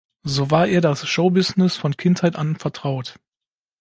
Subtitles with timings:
[0.23, 3.19] So war ihr das Showbusiness von Kindheit an vertraut.